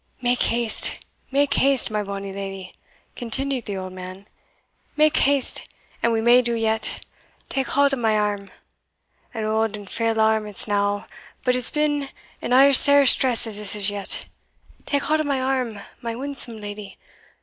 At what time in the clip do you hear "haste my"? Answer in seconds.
1.53-2.01